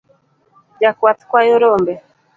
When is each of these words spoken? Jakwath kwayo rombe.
Jakwath 0.81 1.21
kwayo 1.29 1.55
rombe. 1.63 1.93